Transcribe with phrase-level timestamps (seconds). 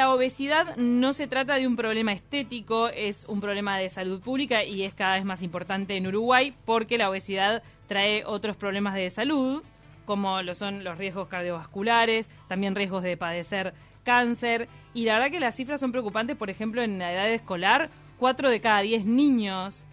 [0.00, 4.64] la obesidad no se trata de un problema estético, es un problema de salud pública
[4.64, 9.10] y es cada vez más importante en Uruguay porque la obesidad trae otros problemas de
[9.10, 9.62] salud,
[10.06, 14.68] como lo son los riesgos cardiovasculares, también riesgos de padecer cáncer.
[14.94, 18.48] Y la verdad que las cifras son preocupantes, por ejemplo, en la edad escolar, 4
[18.48, 19.84] de cada 10 niños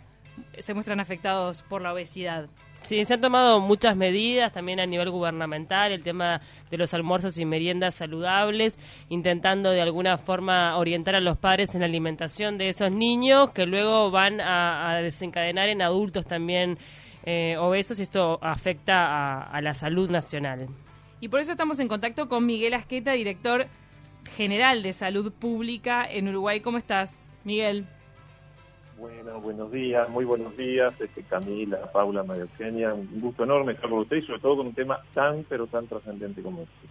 [0.58, 2.48] se muestran afectados por la obesidad.
[2.88, 6.40] Sí, se han tomado muchas medidas también a nivel gubernamental, el tema
[6.72, 8.80] de los almuerzos y meriendas saludables,
[9.10, 13.66] intentando de alguna forma orientar a los padres en la alimentación de esos niños que
[13.66, 16.78] luego van a, desencadenar en adultos también
[17.26, 20.70] eh, obesos y esto afecta a, la salud nacional.
[21.20, 23.68] Y por eso estamos en contacto con Miguel Asqueta, director
[24.38, 26.62] general de salud pública en Uruguay.
[26.62, 27.86] ¿Cómo estás, Miguel?
[28.98, 33.88] Bueno, buenos días, muy buenos días, este, Camila, Paula, María Eugenia, un gusto enorme estar
[33.92, 36.88] con ustedes, sobre todo con un tema tan, pero tan trascendente como este.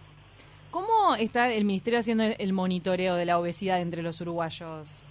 [0.71, 5.01] ¿Cómo está el Ministerio haciendo el monitoreo de la obesidad entre los uruguayos?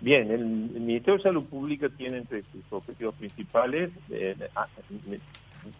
[0.00, 4.34] Bien, el, Ministerio de Salud Pública tiene entre sus objetivos principales, eh,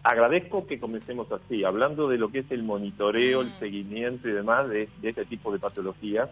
[0.03, 3.59] agradezco que comencemos así, hablando de lo que es el monitoreo, el mm.
[3.59, 6.29] seguimiento y demás de, este tipo de patologías,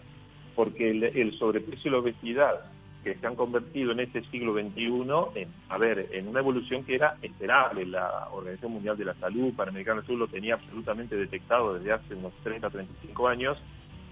[0.56, 5.42] porque el, el sobrepeso y la obesidad que se han convertido en este siglo XXI
[5.42, 7.86] en, a ver, en una evolución que era esperable.
[7.86, 12.16] La Organización Mundial de la Salud, Panamericana del Sur, lo tenía absolutamente detectado desde hace
[12.16, 13.58] unos 30, 35 años.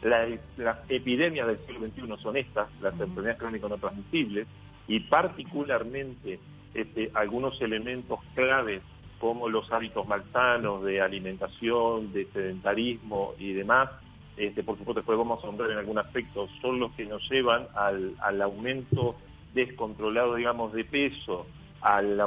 [0.01, 4.47] las epidemias del siglo XXI son estas, las enfermedades crónicas no transmisibles,
[4.87, 6.39] y particularmente
[6.73, 8.81] este, algunos elementos claves
[9.19, 13.89] como los hábitos malsanos de alimentación, de sedentarismo y demás,
[14.37, 17.67] este, por supuesto después vamos a nombrar en algún aspecto, son los que nos llevan
[17.75, 19.15] al, aumento
[19.53, 21.45] descontrolado, digamos, de peso,
[21.81, 22.17] al,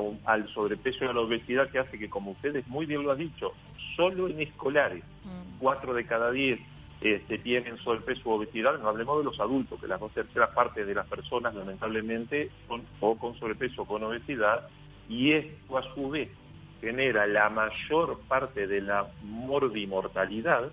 [0.55, 3.53] sobrepeso y a la obesidad que hace que, como ustedes muy bien lo han dicho,
[3.97, 5.59] solo en escolares, mm.
[5.59, 6.61] cuatro de cada diez
[7.01, 10.87] este, tienen sobrepeso o obesidad, no hablemos de los adultos, que las dos terceras partes
[10.87, 14.69] de las personas lamentablemente son o con sobrepeso o con obesidad,
[15.09, 16.31] y esto a su vez
[16.81, 20.71] genera la mayor parte de la morbimortalidad,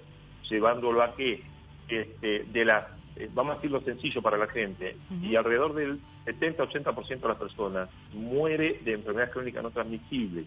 [0.50, 1.44] llevándolo a que
[1.88, 2.86] este, de las,
[3.16, 7.90] eh, vamos a decirlo sencillo para la gente, y alrededor del 70-80% de las personas
[8.14, 10.46] muere de enfermedades crónicas no transmisibles,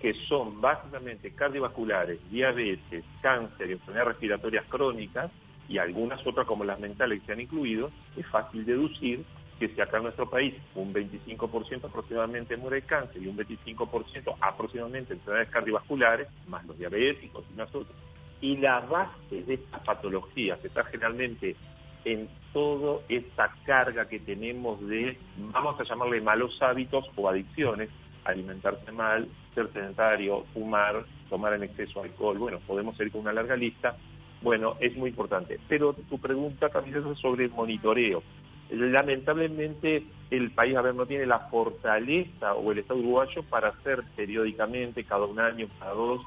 [0.00, 5.30] que son básicamente cardiovasculares, diabetes, cáncer, enfermedades respiratorias crónicas
[5.68, 9.24] y algunas otras como las mentales que se han incluido, es fácil deducir
[9.58, 14.36] que si acá en nuestro país un 25% aproximadamente muere de cáncer y un 25%
[14.40, 17.96] aproximadamente de enfermedades cardiovasculares, más los diabéticos y más otras,
[18.40, 21.56] y la base de estas patologías está generalmente
[22.04, 25.18] en toda esta carga que tenemos de,
[25.52, 27.90] vamos a llamarle malos hábitos o adicciones,
[28.24, 33.56] alimentarse mal, ser sedentario, fumar, tomar en exceso alcohol, bueno, podemos ir con una larga
[33.56, 33.96] lista,
[34.42, 35.58] bueno, es muy importante.
[35.68, 38.22] Pero tu pregunta también es sobre el monitoreo.
[38.70, 44.02] Lamentablemente el país, a ver, no tiene la fortaleza o el Estado uruguayo para hacer
[44.14, 46.22] periódicamente, cada un año, cada dos,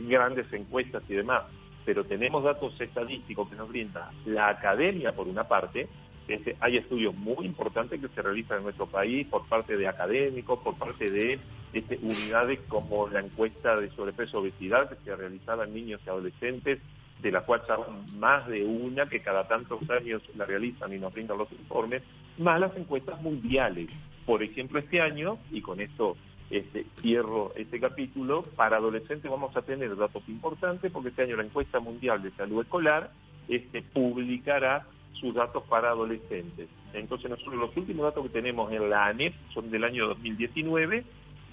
[0.00, 1.44] grandes encuestas y demás,
[1.84, 5.88] pero tenemos datos estadísticos que nos brinda la academia por una parte,
[6.60, 10.76] hay estudios muy importantes que se realizan en nuestro país por parte de académicos, por
[10.76, 11.38] parte de
[11.72, 16.78] este, unidades como la encuesta de sobrepeso obesidad que se realizaba en niños y adolescentes,
[17.20, 21.12] de la cual son más de una que cada tantos años la realizan y nos
[21.12, 22.02] brindan los informes,
[22.38, 23.90] más las encuestas mundiales.
[24.26, 26.16] Por ejemplo, este año, y con esto
[26.50, 31.44] este, cierro este capítulo, para adolescentes vamos a tener datos importantes porque este año la
[31.44, 33.10] encuesta mundial de salud escolar
[33.48, 36.68] este, publicará sus datos para adolescentes.
[36.92, 41.04] Entonces nosotros los últimos datos que tenemos en la ANEP son del año 2019,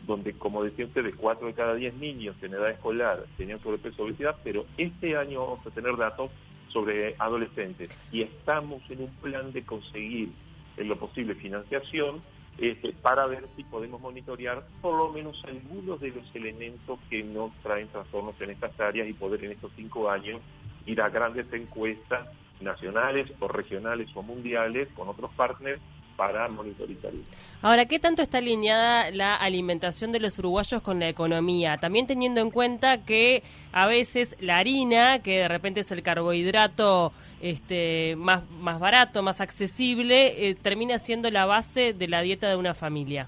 [0.05, 4.01] donde como decía usted, de 4 de cada 10 niños en edad escolar tenían sobrepeso
[4.01, 6.31] o obesidad, pero este año vamos a tener datos
[6.69, 10.29] sobre adolescentes y estamos en un plan de conseguir
[10.77, 12.21] en lo posible financiación
[12.61, 17.53] este, para ver si podemos monitorear por lo menos algunos de los elementos que nos
[17.63, 20.41] traen trastornos en estas áreas y poder en estos cinco años
[20.85, 22.27] ir a grandes encuestas
[22.59, 25.81] nacionales o regionales o mundiales con otros partners
[26.19, 27.13] para monitorizar
[27.61, 31.77] Ahora, ¿qué tanto está alineada la alimentación de los uruguayos con la economía?
[31.77, 37.13] También teniendo en cuenta que a veces la harina, que de repente es el carbohidrato
[37.41, 42.57] este, más, más barato, más accesible, eh, termina siendo la base de la dieta de
[42.57, 43.27] una familia.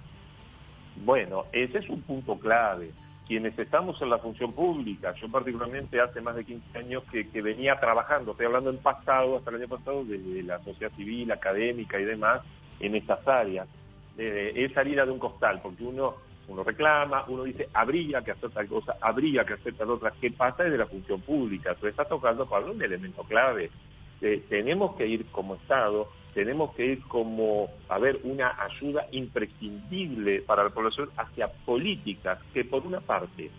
[0.97, 2.91] Bueno, ese es un punto clave.
[3.25, 7.41] Quienes estamos en la función pública, yo particularmente hace más de 15 años que, que
[7.41, 11.97] venía trabajando, estoy hablando en pasado, hasta el año pasado, desde la sociedad civil, académica
[11.97, 12.41] y demás,
[12.81, 13.68] en estas áreas.
[14.18, 16.13] es salir de un costal, porque uno,
[16.48, 20.13] uno reclama, uno dice, habría que hacer tal cosa, habría que hacer tal otra.
[20.19, 21.75] ¿Qué pasa desde la función pública?
[21.75, 23.69] Tú estás tocando, Pablo, un elemento clave.
[24.22, 30.42] eh, tenemos que ir como Estado, tenemos que ir como, a ver, una ayuda imprescindible
[30.42, 33.50] para la población hacia políticas que por una parte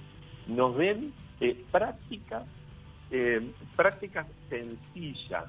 [0.46, 2.44] nos den eh, prácticas,
[3.10, 5.44] eh, prácticas sencillas,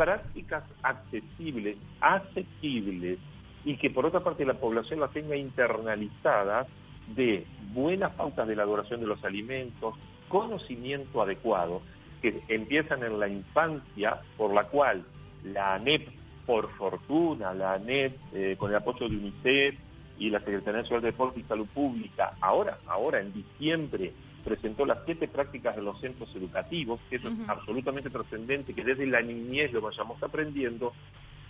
[0.00, 3.18] prácticas accesibles, asequibles
[3.66, 6.66] y que por otra parte la población las tenga internalizadas
[7.14, 9.94] de buenas pautas de elaboración de los alimentos,
[10.30, 11.82] conocimiento adecuado,
[12.22, 15.04] que empiezan en la infancia, por la cual
[15.44, 16.08] la ANEP,
[16.46, 19.74] por fortuna, la ANEP, eh, con el apoyo de UNICEF
[20.18, 24.14] y la Secretaría Nacional de Deporte y Salud Pública, ahora, ahora en diciembre,
[24.44, 29.06] presentó las siete prácticas de los centros educativos, que eso es absolutamente trascendente, que desde
[29.06, 30.92] la niñez lo vayamos aprendiendo,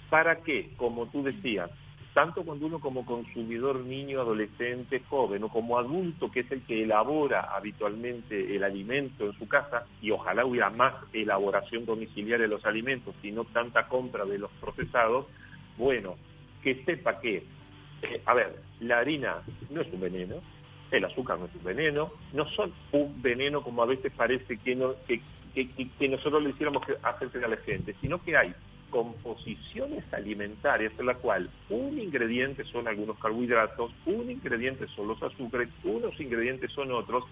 [0.08, 1.70] para que, como tú decías,
[2.14, 6.82] tanto cuando uno como consumidor niño, adolescente, joven o como adulto, que es el que
[6.82, 12.64] elabora habitualmente el alimento en su casa, y ojalá hubiera más elaboración domiciliaria de los
[12.64, 15.26] alimentos y no tanta compra de los procesados,
[15.78, 16.16] bueno,
[16.62, 17.44] que sepa que,
[18.02, 20.36] eh, a ver, la harina no es un veneno,
[20.90, 24.74] el azúcar no es un veneno, no son un veneno como a veces parece que,
[24.74, 25.20] no, que,
[25.54, 28.54] que, nosotros le hiciéramos hacer a la gente, sino que hay
[28.90, 35.68] composiciones alimentarias en la cual un ingrediente son algunos carbohidratos, un ingrediente son los azúcares,
[35.84, 37.24] unos ingredientes son otros,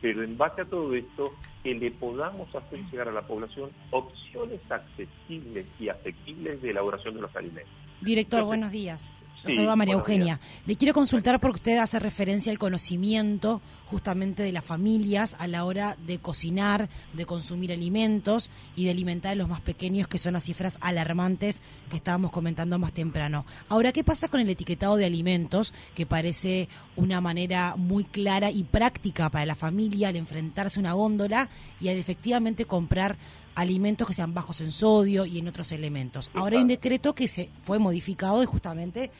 [0.00, 1.32] pero en base a todo esto,
[1.62, 7.22] que le podamos hacer llegar a la población opciones accesibles y asequibles de elaboración de
[7.22, 7.72] los alimentos.
[8.00, 9.14] Director, buenos días.
[9.56, 10.40] Lo María Eugenia.
[10.66, 15.64] Le quiero consultar porque usted hace referencia al conocimiento justamente de las familias a la
[15.64, 20.34] hora de cocinar, de consumir alimentos y de alimentar a los más pequeños, que son
[20.34, 23.46] las cifras alarmantes que estábamos comentando más temprano.
[23.68, 28.64] Ahora, ¿qué pasa con el etiquetado de alimentos, que parece una manera muy clara y
[28.64, 31.48] práctica para la familia al enfrentarse a una góndola
[31.80, 33.16] y al efectivamente comprar
[33.54, 36.30] alimentos que sean bajos en sodio y en otros elementos.
[36.34, 39.10] Ahora hay un decreto que se fue modificado y justamente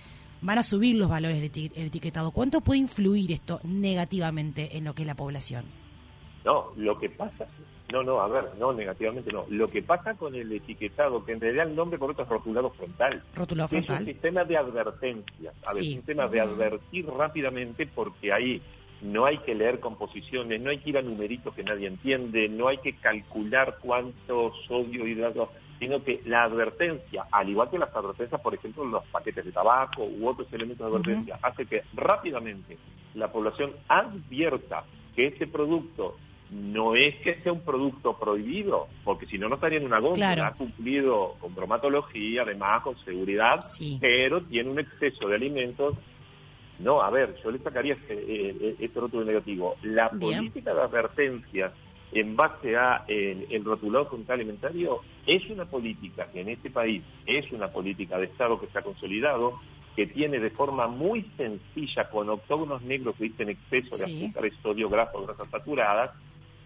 [0.41, 2.31] van a subir los valores del etiquetado.
[2.31, 5.65] ¿Cuánto puede influir esto negativamente en lo que es la población?
[6.45, 7.47] No, lo que pasa,
[7.93, 9.47] no, no, a ver, no, negativamente no.
[9.49, 13.23] Lo que pasa con el etiquetado, que en realidad el nombre correcto es rotulado frontal.
[13.35, 13.97] Rotulado frontal.
[13.97, 15.53] Es un sistema de advertencia.
[15.67, 18.63] A ver, un sistema de advertir rápidamente porque ahí
[19.01, 22.69] no hay que leer composiciones, no hay que ir a numeritos que nadie entiende, no
[22.69, 28.41] hay que calcular cuánto sodio, hidrato, sino que la advertencia, al igual que las advertencias,
[28.41, 32.79] por ejemplo, los paquetes de tabaco u otros elementos de advertencia, hace que rápidamente
[33.15, 34.85] la población advierta
[35.15, 36.17] que ese producto
[36.51, 40.47] no es que sea un producto prohibido, porque si no, no estaría en una góndola.
[40.47, 43.61] Ha cumplido con bromatología, además con seguridad,
[44.01, 45.95] pero tiene un exceso de alimentos
[46.79, 49.77] no, a ver, yo le sacaría este, eh, este rótulo negativo.
[49.83, 51.73] La política de advertencia
[52.13, 57.51] en base a el, rotulado frontal alimentario es una política que en este país es
[57.53, 59.61] una política de Estado que está consolidado,
[59.95, 64.89] que tiene de forma muy sencilla con octógonos negros que dicen exceso de azúcares, sodio,
[64.89, 66.13] grasa grasas saturadas,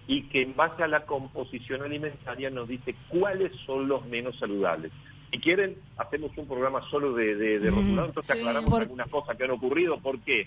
[0.06, 4.92] y que en base a la composición alimentaria nos dice cuáles son los menos saludables.
[5.30, 9.52] Si quieren, hacemos un programa solo de, de, rotulado, entonces aclaramos algunas cosas que han
[9.52, 9.98] ocurrido.
[9.98, 10.46] ¿Por qué?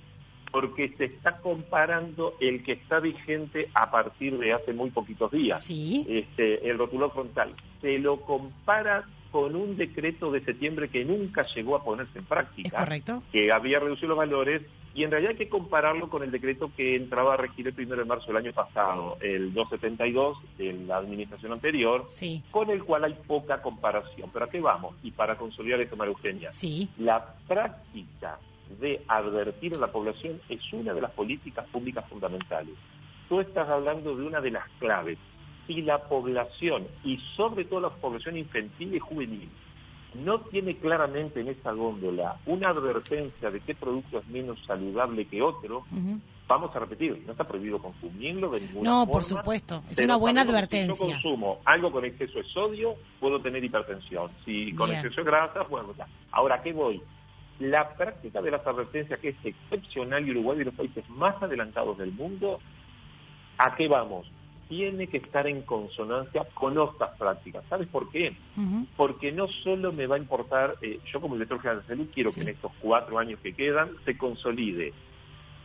[0.51, 5.63] Porque se está comparando el que está vigente a partir de hace muy poquitos días.
[5.63, 6.05] Sí.
[6.07, 7.53] Este, el rotulado frontal.
[7.81, 12.77] Se lo compara con un decreto de septiembre que nunca llegó a ponerse en práctica.
[12.77, 13.21] correcto.
[13.33, 14.61] Que había reducido los valores
[14.95, 17.97] y en realidad hay que compararlo con el decreto que entraba a regir el 1
[17.97, 22.07] de marzo del año pasado, el 272 de la administración anterior,
[22.49, 24.29] con el cual hay poca comparación.
[24.31, 24.95] ¿Pero a qué vamos?
[25.03, 26.87] Y para consolidar esto, María Eugenia, sí.
[26.97, 28.39] la práctica
[28.79, 32.75] de advertir a la población es una de las políticas públicas fundamentales.
[33.29, 35.17] Tú estás hablando de una de las claves.
[35.67, 39.49] Si la población, y sobre todo la población infantil y juvenil,
[40.13, 45.41] no tiene claramente en esa góndola una advertencia de qué producto es menos saludable que
[45.41, 45.83] otro,
[46.47, 49.05] vamos a repetir, no está prohibido consumirlo de ninguna no, forma.
[49.05, 50.93] No, por supuesto, es una buena advertencia.
[50.93, 54.31] Si yo consumo algo con exceso de sodio, puedo tener hipertensión.
[54.45, 56.07] Si con exceso de grasa, bueno, ya.
[56.31, 57.01] Ahora, ¿qué voy?
[57.59, 61.97] La práctica de las advertencias, que es excepcional y Uruguay de los países más adelantados
[61.97, 62.59] del mundo,
[63.57, 64.29] ¿a qué vamos?
[64.67, 67.63] tiene que estar en consonancia con otras prácticas.
[67.69, 68.35] ¿Sabes por qué?
[68.97, 72.31] Porque no solo me va a importar, eh, yo como director general de salud quiero
[72.33, 74.93] que en estos cuatro años que quedan se consolide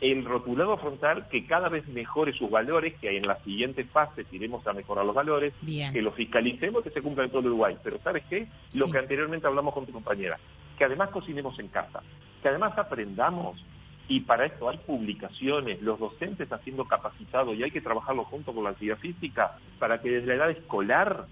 [0.01, 4.67] el rotulado frontal que cada vez mejore sus valores, que en las siguientes fases iremos
[4.67, 5.53] a mejorar los valores,
[5.93, 7.77] que lo fiscalicemos, que se cumpla en todo Uruguay.
[7.83, 8.49] Pero ¿sabes qué?
[8.75, 10.39] Lo que anteriormente hablamos con tu compañera,
[10.81, 12.01] que además cocinemos en casa,
[12.41, 13.63] que además aprendamos
[14.09, 18.65] y para esto hay publicaciones, los docentes haciendo capacitados y hay que trabajarlo junto con
[18.65, 21.27] la actividad física para que desde la edad escolar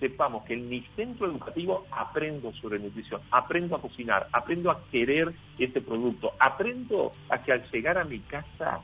[0.00, 5.32] sepamos que en mi centro educativo aprendo sobre nutrición, aprendo a cocinar, aprendo a querer
[5.58, 8.82] ese producto, aprendo a que al llegar a mi casa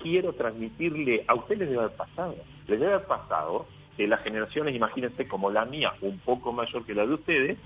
[0.00, 2.36] quiero transmitirle, a ustedes les debe haber pasado,
[2.68, 6.94] les debe haber pasado que las generaciones, imagínense como la mía, un poco mayor que
[6.94, 7.58] la de ustedes,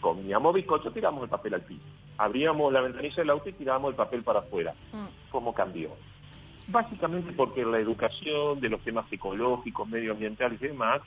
[0.00, 1.82] comíamos bizcocho, tiramos el papel al piso.
[2.18, 4.74] Abríamos la ventanilla del auto y tirábamos el papel para afuera.
[4.92, 5.30] Mm.
[5.30, 5.90] ¿Cómo cambió?
[6.68, 11.02] Básicamente porque la educación de los temas ecológicos, medioambientales y demás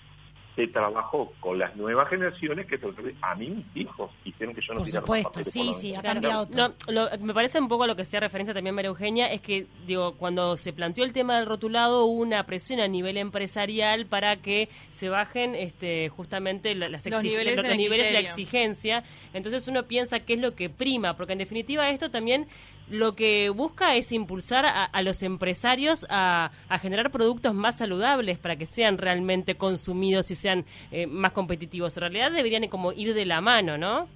[0.55, 2.79] se trabajó con las nuevas generaciones que
[3.21, 6.73] a mí mis hijos hicieron que yo no Por supuesto, sí, sí, ha cambiado no,
[7.19, 10.15] me parece un poco a lo que hacía referencia también María Eugenia, es que digo
[10.15, 14.69] cuando se planteó el tema del rotulado hubo una presión a nivel empresarial para que
[14.91, 19.03] se bajen este justamente las los niveles, los, niveles de la exigencia.
[19.33, 22.47] Entonces uno piensa qué es lo que prima, porque en definitiva esto también
[22.89, 26.51] lo que busca es impulsar a, los empresarios a,
[26.81, 31.97] generar productos más saludables para que sean realmente consumidos y sean eh, más competitivos.
[31.97, 34.07] En realidad deberían como ir de la mano, ¿no?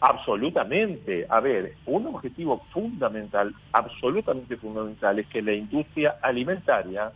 [0.00, 1.26] Absolutamente.
[1.28, 7.12] A ver, un objetivo fundamental, absolutamente fundamental, es que la industria alimentaria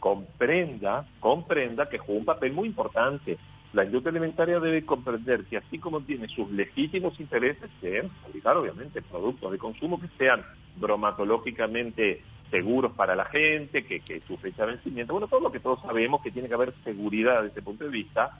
[0.00, 3.38] comprenda, comprenda que juega un papel muy importante
[3.74, 9.02] la industria alimentaria debe comprender que así como tiene sus legítimos intereses, que fabricar obviamente
[9.02, 10.42] productos de consumo que sean
[10.76, 15.58] bromatológicamente seguros para la gente, que, que su fecha de vencimiento, bueno, todo lo que
[15.58, 18.38] todos sabemos que tiene que haber seguridad desde ese punto de vista,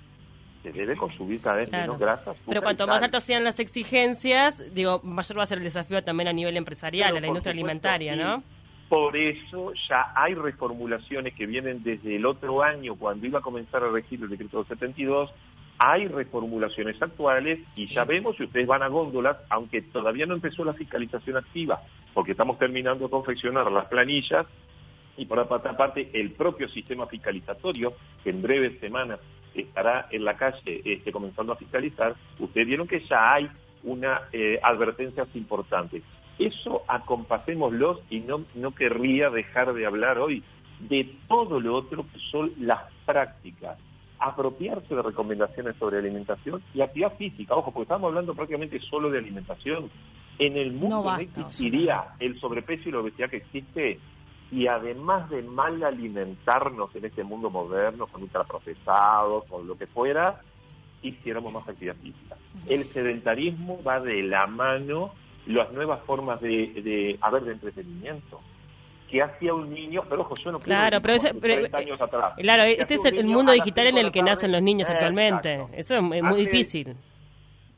[0.62, 2.36] se debe consumir cada vez menos grasas.
[2.46, 6.28] Pero cuanto más altas sean las exigencias, digo, mayor va a ser el desafío también
[6.28, 8.42] a nivel empresarial, a la industria alimentaria, ¿no?
[8.88, 13.82] Por eso ya hay reformulaciones que vienen desde el otro año, cuando iba a comenzar
[13.82, 15.30] a regir el decreto 72,
[15.78, 20.64] hay reformulaciones actuales y ya vemos si ustedes van a góndolas, aunque todavía no empezó
[20.64, 21.80] la fiscalización activa,
[22.12, 24.46] porque estamos terminando de confeccionar las planillas
[25.16, 29.20] y por otra parte el propio sistema fiscalizatorio, que en breves semanas
[29.54, 33.48] estará en la calle este, comenzando a fiscalizar, ustedes vieron que ya hay
[33.84, 36.02] una eh, advertencias importante.
[36.38, 40.42] Eso acompasémoslos y no, no querría dejar de hablar hoy
[40.80, 43.78] de todo lo otro que son las prácticas.
[44.18, 47.54] Apropiarse de recomendaciones sobre alimentación y actividad física.
[47.54, 49.90] Ojo, porque estamos hablando prácticamente solo de alimentación.
[50.38, 54.00] En el mundo no, existiría el sobrepeso y la obesidad que existe
[54.50, 60.40] y además de mal alimentarnos en este mundo moderno, con ultraprocesados, con lo que fuera,
[61.02, 62.36] hiciéramos más actividad física.
[62.68, 65.12] El sedentarismo va de la mano
[65.46, 68.40] las nuevas formas de, de haber de entretenimiento
[69.10, 71.14] que hacía un niño, pero ojo, yo no claro, pero,
[71.72, 72.34] años atrás.
[72.36, 75.66] Claro, este es el, mundo digital en el que nacen los niños actualmente.
[75.72, 76.96] Eso es muy difícil.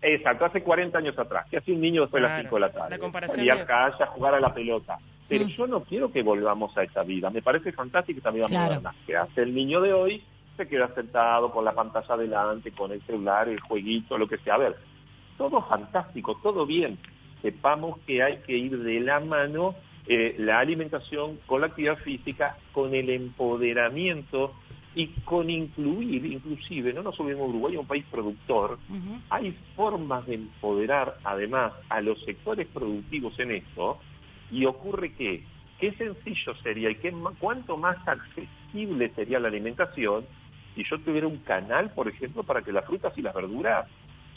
[0.00, 1.46] Exacto, hace 40 años atrás.
[1.50, 2.90] que hacía un niño después de las 5 de la tarde?
[2.90, 4.98] La comparación a jugar a la pelota.
[5.28, 5.48] Pero mm.
[5.48, 7.28] yo no quiero que volvamos a esa vida.
[7.28, 8.94] Me parece fantástica esta vida moderna.
[9.06, 10.22] Que hace el niño de hoy?
[10.56, 14.54] Se queda sentado con la pantalla adelante, con el celular, el jueguito, lo que sea.
[14.54, 14.76] A ver,
[15.36, 16.96] todo fantástico, todo bien
[17.42, 19.74] sepamos que hay que ir de la mano
[20.08, 24.54] eh, la alimentación con la actividad física, con el empoderamiento
[24.94, 28.78] y con incluir, inclusive, no nos olvidemos, Uruguay es un país productor,
[29.28, 33.98] hay formas de empoderar además a los sectores productivos en esto
[34.50, 35.44] y ocurre que
[35.80, 40.24] qué sencillo sería y qué, cuánto más accesible sería la alimentación
[40.76, 43.86] si yo tuviera un canal, por ejemplo, para que las frutas y las verduras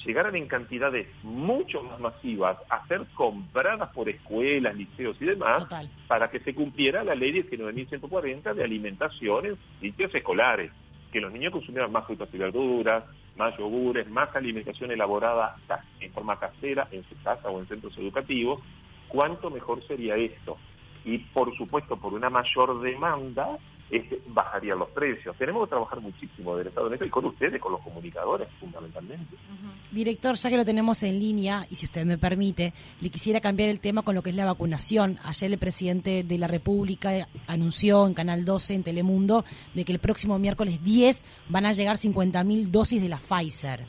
[0.05, 5.67] llegaran en cantidades mucho más masivas a ser compradas por escuelas, liceos y demás,
[6.07, 10.71] para que se cumpliera la ley 19.140 de alimentación en sitios escolares,
[11.11, 13.03] que los niños consumieran más frutas y verduras,
[13.35, 15.55] más yogures, más alimentación elaborada
[15.99, 18.61] en forma casera, en su casa o en centros educativos,
[19.07, 20.57] cuánto mejor sería esto.
[21.05, 23.57] Y por supuesto, por una mayor demanda,
[23.89, 25.35] este, bajarían los precios.
[25.37, 29.35] Tenemos que trabajar muchísimo del Estado de México y con ustedes, con los comunicadores, fundamentalmente.
[29.91, 33.69] Director, ya que lo tenemos en línea, y si usted me permite, le quisiera cambiar
[33.69, 35.17] el tema con lo que es la vacunación.
[35.23, 39.43] Ayer el presidente de la República anunció en Canal 12, en Telemundo,
[39.73, 43.87] de que el próximo miércoles 10 van a llegar 50.000 dosis de la Pfizer.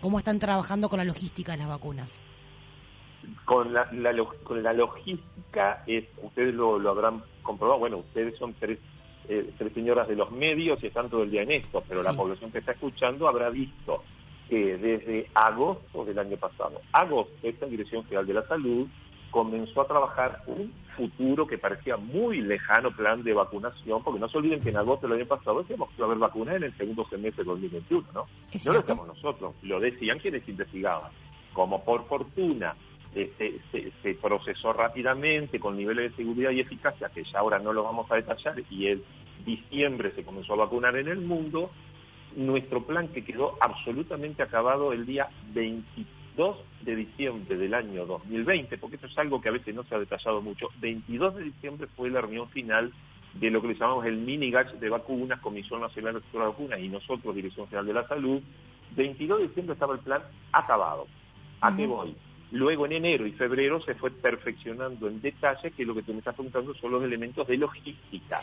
[0.00, 2.20] ¿Cómo están trabajando con la logística de las vacunas?
[3.46, 3.90] Con la,
[4.44, 8.78] con la logística, es, ustedes lo, lo habrán comprobado, bueno, ustedes son tres
[9.28, 12.12] eh, tres señoras de los medios y están todo el día en esto, pero la
[12.12, 14.02] población que está escuchando habrá visto
[14.48, 18.86] que desde agosto del año pasado, agosto, esta Dirección General de la Salud
[19.30, 24.38] comenzó a trabajar un futuro que parecía muy lejano plan de vacunación, porque no se
[24.38, 26.76] olviden que en agosto del año pasado decíamos que iba a haber vacunas en el
[26.76, 28.26] segundo semestre de 2021, ¿no?
[28.64, 31.10] No lo decíamos nosotros, lo decían quienes investigaban.
[31.52, 32.76] Como por fortuna
[33.14, 38.10] se, procesó rápidamente con niveles de seguridad y eficacia que ya ahora no lo vamos
[38.10, 39.02] a detallar y en
[39.44, 41.70] diciembre se comenzó a vacunar en el mundo,
[42.36, 48.96] nuestro plan que quedó absolutamente acabado el día 22 de diciembre del año 2020, porque
[48.96, 52.10] esto es algo que a veces no se ha detallado mucho, 22 de diciembre fue
[52.10, 52.92] la reunión final
[53.34, 56.88] de lo que le llamamos el mini GACH de vacunas, Comisión Nacional de Vacunas y
[56.88, 58.40] nosotros, Dirección General de la Salud.
[58.96, 61.06] 22 de diciembre estaba el plan acabado.
[61.60, 62.14] ¿A qué voy?
[62.54, 66.20] Luego en enero y febrero se fue perfeccionando en detalle que lo que tú me
[66.20, 68.38] estás preguntando son los elementos de logística.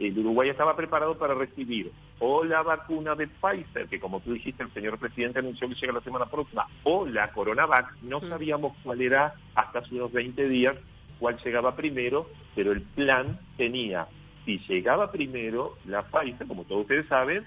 [0.00, 4.64] El Uruguay estaba preparado para recibir o la vacuna de Pfizer, que como tú dijiste
[4.64, 9.00] el señor presidente anunció que llega la semana próxima, o la Coronavac, no sabíamos cuál
[9.00, 10.76] era hasta hace unos 20 días
[11.20, 14.08] cuál llegaba primero, pero el plan tenía,
[14.44, 17.44] si llegaba primero la Pfizer, como todos ustedes saben,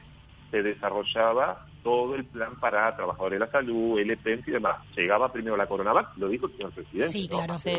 [0.51, 4.77] se desarrollaba todo el plan para trabajadores de la salud, el y demás.
[4.95, 7.09] Llegaba primero la Coronavac, lo dijo el señor presidente.
[7.09, 7.57] Sí, claro.
[7.57, 7.71] Sí,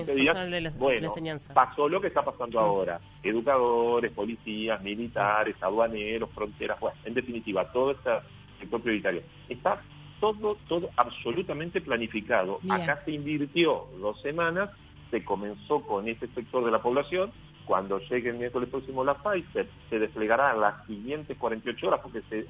[0.79, 1.13] bueno,
[1.53, 3.01] pasó lo que está pasando ahora.
[3.23, 8.11] Educadores, policías, militares, aduaneros, fronteras, bueno, en definitiva, todo este
[8.59, 9.23] sector prioritario.
[9.49, 9.83] Está
[10.21, 12.61] todo, todo absolutamente planificado.
[12.71, 14.71] Acá se invirtió dos semanas,
[15.11, 17.31] se comenzó con ese sector de la población,
[17.69, 22.47] cuando llegue el miércoles próximo la Pfizer, se desplegará las siguientes 48 horas, porque se,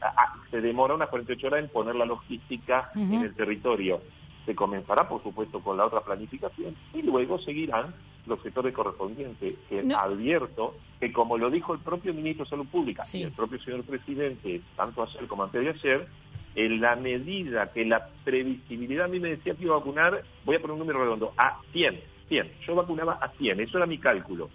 [0.48, 4.00] se demora unas 48 horas en poner la logística en el territorio.
[4.46, 7.92] Se comenzará, por supuesto, con la otra planificación y luego seguirán
[8.26, 9.54] los sectores correspondientes.
[9.68, 13.58] Que advierto que, como lo dijo el propio ministro de Salud Pública y el propio
[13.58, 16.06] señor presidente, tanto ayer como antes de ayer,
[16.54, 20.54] en la medida que la previsibilidad a mí me decía que iba a vacunar, voy
[20.54, 22.52] a poner un número redondo, a 100, 100.
[22.64, 24.48] Yo vacunaba a 100, eso era mi cálculo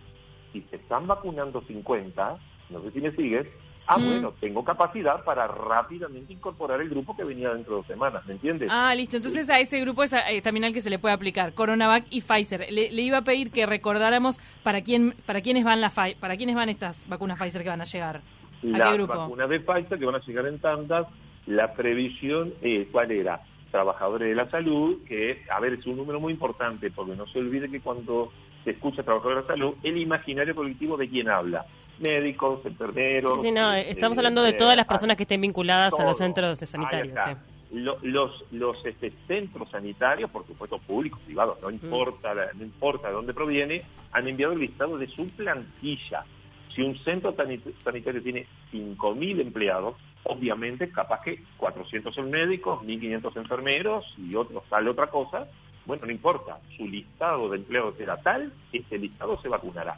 [0.54, 2.38] si se están vacunando 50,
[2.70, 3.48] no sé si me sigues,
[3.90, 8.26] ah, bueno, tengo capacidad para rápidamente incorporar el grupo que venía dentro de dos semanas,
[8.26, 8.70] ¿me entiendes?
[8.72, 9.18] Ah, listo.
[9.18, 12.22] Entonces a ese grupo es eh, también al que se le puede aplicar Coronavac y
[12.22, 12.72] Pfizer.
[12.72, 16.70] Le, iba a pedir que recordáramos para quién, para quiénes van las para quiénes van
[16.70, 18.22] estas vacunas Pfizer que van a llegar.
[18.74, 21.08] ¿A las vacunas de Pfizer que van a llegar en tandas.
[21.46, 23.42] La previsión, eh, ¿cuál era?
[23.70, 27.40] Trabajadores de la salud, que, a ver, es un número muy importante, porque no se
[27.40, 28.32] olvide que cuando
[28.64, 31.66] se escucha trabajador de la salud, el imaginario colectivo de quién habla.
[32.00, 33.42] Médicos, enfermeros.
[33.42, 36.60] Sí, no, este, estamos hablando de todas las personas que estén vinculadas a los centros
[36.60, 37.16] sanitarios.
[37.72, 41.74] los los este, centros sanitarios, por supuesto públicos, privados, no mm.
[41.74, 46.26] importa no importa de dónde proviene, han enviado el listado de su plantilla.
[46.74, 47.36] Si un centro
[47.84, 54.90] sanitario tiene 5.000 empleados, obviamente capaz que 400 son médicos, 1.500 enfermeros y otros sale
[54.90, 55.48] otra cosa,
[55.86, 59.98] bueno, no importa, su listado de empleados será tal, ese listado se vacunará.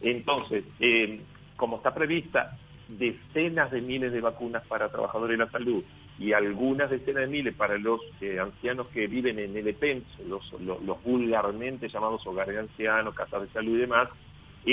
[0.00, 1.20] Entonces, eh,
[1.56, 2.56] como está prevista
[2.88, 5.82] decenas de miles de vacunas para trabajadores de la salud
[6.18, 10.52] y algunas decenas de miles para los eh, ancianos que viven en el EPENS, los,
[10.60, 14.08] los, los vulgarmente llamados hogares de ancianos, casas de salud y demás,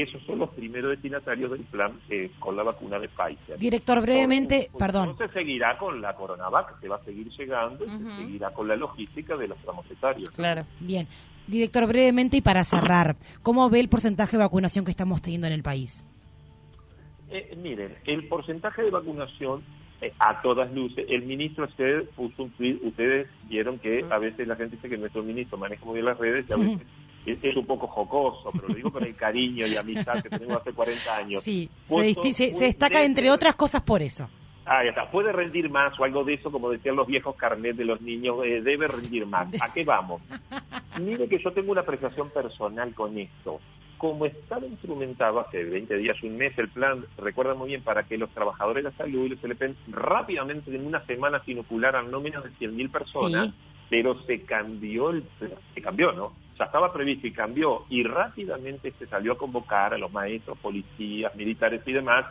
[0.02, 3.60] esos son los primeros destinatarios del plan eh, con la vacuna de Pfizer.
[3.60, 5.16] Director, brevemente, perdón.
[5.18, 8.76] se seguirá con la Coronavac, que va a seguir llegando, y se seguirá con la
[8.76, 9.58] logística de los
[9.92, 10.32] etarios.
[10.32, 10.66] Claro.
[10.80, 11.08] Bien.
[11.48, 15.54] Director, brevemente y para cerrar, ¿cómo ve el porcentaje de vacunación que estamos teniendo en
[15.54, 16.04] el país?
[17.30, 19.64] Eh, miren, el porcentaje de vacunación
[20.02, 21.06] eh, a todas luces.
[21.10, 24.98] El ministro usted puso un tweet, ustedes vieron que a veces la gente dice que
[24.98, 26.88] nuestro ministro maneja muy bien las redes y a veces
[27.26, 30.74] es, un poco jocoso, pero lo digo con el cariño y amistad que tenemos hace
[30.74, 31.44] 40 años.
[31.44, 34.30] Sí, se, destaca entre otras cosas por eso.
[34.66, 35.12] Ah, ya está.
[35.12, 38.38] Puede rendir más o algo de eso, como decían los viejos carnet de los niños,
[38.46, 39.48] eh, debe rendir más.
[39.62, 40.22] ¿A qué vamos?
[41.02, 43.60] Mire que yo tengo una apreciación personal con esto.
[43.98, 48.18] Como estaba instrumentado hace 20 días, un mes, el plan, recuerda muy bien, para que
[48.18, 52.20] los trabajadores de la salud y los LPN rápidamente en una semana se inocularan no
[52.20, 53.54] menos de 100.000 personas,
[53.90, 55.24] pero se cambió el
[55.74, 56.43] se cambió, ¿no?
[56.58, 61.36] Ya estaba previsto y cambió, y rápidamente se salió a convocar a los maestros, policías,
[61.36, 62.26] militares y demás.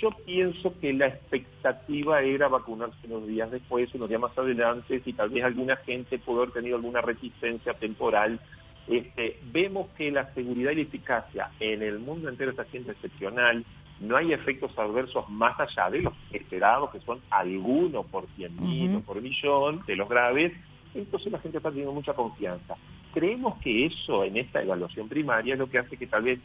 [0.00, 5.12] Yo pienso que la expectativa era vacunarse unos días después, unos días más adelante, si
[5.12, 8.40] tal vez alguna gente pudo haber tenido alguna resistencia temporal.
[8.88, 13.64] Este, vemos que la seguridad y la eficacia en el mundo entero está siendo excepcional.
[14.00, 18.96] No hay efectos adversos más allá de los esperados, que son algunos por cien mil
[18.96, 20.52] o por millón de los graves.
[20.94, 22.76] Entonces la gente está teniendo mucha confianza.
[23.16, 26.38] Creemos que eso en esta evaluación primaria es lo que hace que tal vez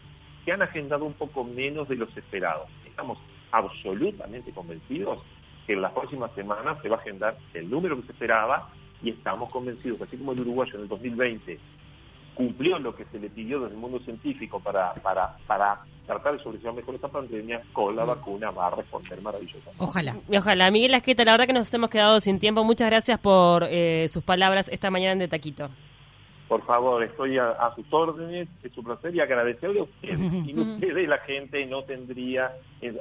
[0.45, 2.69] se han agendado un poco menos de los esperados.
[2.86, 3.17] Estamos
[3.51, 5.19] absolutamente convencidos
[5.67, 8.69] que en las próximas semanas se va a agendar el número que se esperaba
[9.03, 11.60] y estamos convencidos que así como el uruguayo en el 2020
[12.36, 16.39] cumplió lo que se le pidió desde el mundo científico para, para, para tratar de
[16.41, 19.75] sobrellevar mejor esta pandemia, con la vacuna va a responder maravillosamente.
[19.77, 20.15] Ojalá.
[20.29, 20.71] Y ojalá.
[20.71, 22.63] Miguel Asqueta, la verdad que nos hemos quedado sin tiempo.
[22.63, 25.69] Muchas gracias por eh, sus palabras esta mañana en De Taquito.
[26.51, 30.19] Por favor, estoy a, sus órdenes, es un placer y agradecerle a ustedes.
[30.45, 32.51] Sin ustedes la gente no tendría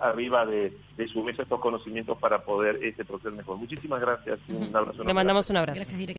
[0.00, 0.72] arriba de,
[1.12, 3.56] su mesa estos conocimientos para poder este proceder mejor.
[3.56, 4.38] Muchísimas gracias.
[4.48, 5.02] Un abrazo.
[5.02, 5.80] Le mandamos un abrazo.